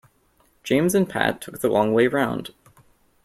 [0.63, 2.55] James and Pat took the long way round.